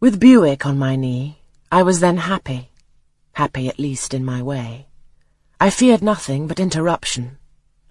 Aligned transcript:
With 0.00 0.20
Bewick 0.20 0.64
on 0.64 0.78
my 0.78 0.94
knee, 0.94 1.40
I 1.72 1.82
was 1.82 1.98
then 1.98 2.18
happy, 2.18 2.70
happy 3.32 3.68
at 3.68 3.80
least 3.80 4.14
in 4.14 4.24
my 4.24 4.40
way. 4.40 4.86
I 5.58 5.70
feared 5.70 6.02
nothing 6.02 6.46
but 6.46 6.60
interruption, 6.60 7.38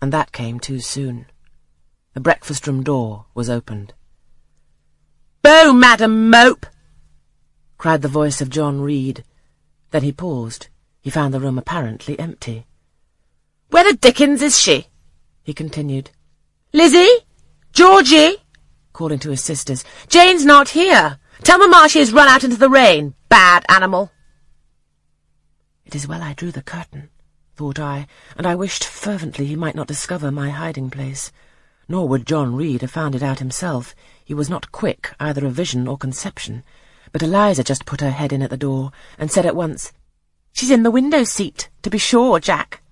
and 0.00 0.12
that 0.12 0.30
came 0.30 0.60
too 0.60 0.78
soon. 0.78 1.26
The 2.14 2.20
breakfast-room 2.20 2.84
door 2.84 3.24
was 3.34 3.50
opened. 3.50 3.92
Bo, 5.42 5.72
Madam 5.72 6.30
Mope! 6.30 6.66
cried 7.76 8.02
the 8.02 8.08
voice 8.08 8.40
of 8.40 8.50
John 8.50 8.80
Reed. 8.80 9.24
Then 9.90 10.04
he 10.04 10.12
paused. 10.12 10.68
He 11.00 11.10
found 11.10 11.34
the 11.34 11.40
room 11.40 11.58
apparently 11.58 12.16
empty. 12.20 12.66
Where 13.70 13.82
the 13.82 13.98
dickens 13.98 14.42
is 14.42 14.60
she? 14.60 14.86
he 15.42 15.52
continued. 15.52 16.10
Lizzy? 16.72 17.08
Georgy? 17.72 18.36
calling 18.92 19.18
to 19.18 19.30
his 19.30 19.42
sisters. 19.42 19.84
Jane's 20.08 20.44
not 20.44 20.68
here. 20.68 21.18
Tell 21.42 21.58
Mamma 21.58 21.88
she 21.88 21.98
has 21.98 22.12
run 22.12 22.28
out 22.28 22.44
into 22.44 22.56
the 22.56 22.70
rain. 22.70 23.14
Bad 23.28 23.64
animal. 23.68 24.10
It 25.84 25.94
is 25.94 26.08
well 26.08 26.22
I 26.22 26.32
drew 26.32 26.50
the 26.50 26.62
curtain, 26.62 27.10
thought 27.54 27.78
I, 27.78 28.06
and 28.36 28.46
I 28.46 28.54
wished 28.54 28.84
fervently 28.84 29.46
he 29.46 29.54
might 29.54 29.74
not 29.74 29.86
discover 29.86 30.30
my 30.30 30.50
hiding 30.50 30.90
place. 30.90 31.30
Nor 31.88 32.08
would 32.08 32.26
John 32.26 32.56
Reed 32.56 32.80
have 32.80 32.90
found 32.90 33.14
it 33.14 33.22
out 33.22 33.38
himself. 33.38 33.94
He 34.24 34.34
was 34.34 34.50
not 34.50 34.72
quick 34.72 35.14
either 35.20 35.46
of 35.46 35.52
vision 35.52 35.86
or 35.86 35.96
conception. 35.96 36.64
But 37.12 37.22
Eliza 37.22 37.62
just 37.62 37.86
put 37.86 38.00
her 38.00 38.10
head 38.10 38.32
in 38.32 38.42
at 38.42 38.50
the 38.50 38.56
door, 38.56 38.90
and 39.18 39.30
said 39.30 39.46
at 39.46 39.54
once, 39.54 39.92
She's 40.52 40.70
in 40.70 40.82
the 40.82 40.90
window 40.90 41.22
seat, 41.22 41.68
to 41.82 41.90
be 41.90 41.98
sure, 41.98 42.40
Jack. 42.40 42.82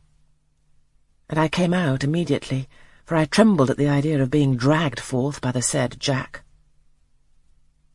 And 1.29 1.38
I 1.38 1.48
came 1.48 1.74
out 1.74 2.04
immediately, 2.04 2.68
for 3.04 3.16
I 3.16 3.24
trembled 3.24 3.70
at 3.70 3.79
the 3.79 3.88
idea 3.88 4.23
of 4.23 4.30
being 4.30 4.56
dragged 4.56 5.01
forth 5.01 5.40
by 5.40 5.51
the 5.51 5.62
said 5.62 5.96
Jack. 5.98 6.43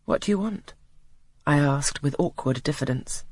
What 0.09 0.21
do 0.21 0.31
you 0.31 0.39
want? 0.39 0.73
I 1.45 1.59
asked 1.59 2.01
with 2.01 2.15
awkward 2.17 2.63
diffidence. 2.63 3.25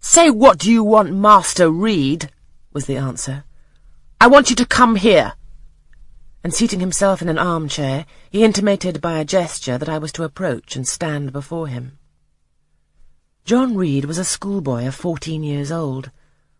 Say 0.00 0.30
what 0.30 0.56
do 0.56 0.72
you 0.72 0.82
want, 0.82 1.12
Master 1.12 1.68
Reed, 1.68 2.30
was 2.72 2.86
the 2.86 2.96
answer. 2.96 3.44
I 4.18 4.28
want 4.28 4.48
you 4.48 4.56
to 4.56 4.64
come 4.64 4.96
here. 4.96 5.34
And 6.42 6.54
seating 6.54 6.80
himself 6.80 7.20
in 7.20 7.28
an 7.28 7.36
armchair, 7.36 8.06
he 8.30 8.44
intimated 8.44 9.02
by 9.02 9.18
a 9.18 9.26
gesture 9.26 9.76
that 9.76 9.90
I 9.90 9.98
was 9.98 10.10
to 10.12 10.24
approach 10.24 10.74
and 10.74 10.88
stand 10.88 11.34
before 11.34 11.66
him. 11.66 11.98
John 13.44 13.76
Reed 13.76 14.06
was 14.06 14.16
a 14.16 14.24
schoolboy 14.24 14.86
of 14.86 14.94
fourteen 14.94 15.42
years 15.42 15.70
old, 15.70 16.10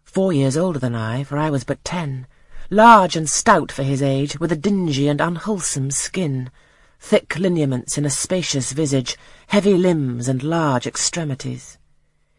four 0.04 0.34
years 0.34 0.54
older 0.54 0.78
than 0.78 0.94
I, 0.94 1.24
for 1.24 1.38
I 1.38 1.48
was 1.48 1.64
but 1.64 1.82
ten, 1.82 2.26
large 2.68 3.16
and 3.16 3.26
stout 3.26 3.72
for 3.72 3.84
his 3.84 4.02
age, 4.02 4.38
with 4.38 4.52
a 4.52 4.56
dingy 4.56 5.08
and 5.08 5.18
unwholesome 5.18 5.92
skin, 5.92 6.50
thick 6.98 7.38
lineaments 7.38 7.96
in 7.96 8.04
a 8.04 8.10
spacious 8.10 8.72
visage, 8.72 9.16
heavy 9.48 9.74
limbs 9.74 10.28
and 10.28 10.42
large 10.42 10.86
extremities. 10.86 11.78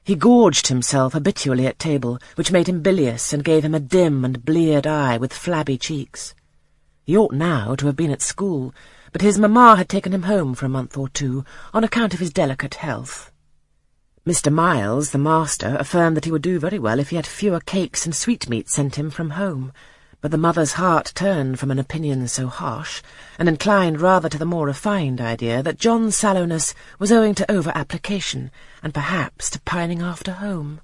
He 0.04 0.16
gorged 0.16 0.68
himself 0.68 1.14
habitually 1.14 1.68
at 1.68 1.80
table, 1.80 2.20
which 2.36 2.52
made 2.52 2.68
him 2.68 2.82
bilious 2.82 3.32
and 3.34 3.44
gave 3.44 3.64
him 3.64 3.76
a 3.76 3.80
dim 3.80 4.26
and 4.26 4.44
bleared 4.44 4.88
eye 4.88 5.18
with 5.18 5.34
flabby 5.34 5.78
cheeks. 5.78 6.34
He 7.04 7.18
ought 7.18 7.34
now 7.34 7.76
to 7.76 7.86
have 7.88 7.96
been 7.96 8.12
at 8.12 8.22
school, 8.22 8.74
but 9.12 9.22
his 9.22 9.40
mamma 9.40 9.76
had 9.76 9.90
taken 9.90 10.14
him 10.14 10.24
home 10.24 10.54
for 10.54 10.66
a 10.66 10.70
month 10.70 10.98
or 10.98 11.10
two 11.10 11.44
on 11.74 11.84
account 11.84 12.14
of 12.14 12.20
his 12.20 12.32
delicate 12.32 12.76
health. 12.76 13.32
Mr. 14.28 14.52
Miles, 14.52 15.12
the 15.12 15.18
master, 15.18 15.76
affirmed 15.80 16.16
that 16.18 16.26
he 16.26 16.32
would 16.32 16.42
do 16.42 16.60
very 16.60 16.78
well 16.78 17.00
if 17.00 17.10
he 17.10 17.16
had 17.16 17.26
fewer 17.26 17.60
cakes 17.60 18.06
and 18.06 18.14
sweetmeats 18.16 18.74
sent 18.74 18.96
him 18.96 19.10
from 19.10 19.32
home, 19.32 19.72
but 20.22 20.32
the 20.32 20.38
mother's 20.38 20.74
heart 20.74 21.12
turned 21.16 21.58
from 21.60 21.72
an 21.72 21.80
opinion 21.80 22.28
so 22.28 22.48
harsh, 22.48 23.02
and 23.38 23.48
inclined 23.48 24.02
rather 24.02 24.28
to 24.28 24.38
the 24.38 24.46
more 24.46 24.66
refined 24.68 25.22
idea 25.22 25.64
that 25.64 25.80
John's 25.80 26.16
sallowness 26.16 26.74
was 27.00 27.12
owing 27.12 27.34
to 27.36 27.50
over-application, 27.52 28.52
and 28.84 28.94
perhaps 28.94 29.50
to 29.50 29.62
pining 29.62 30.02
after 30.02 30.34
home. 30.34 30.82